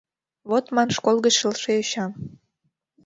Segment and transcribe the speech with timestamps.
[0.49, 2.05] Вот ман, школ гыч шылше йоча!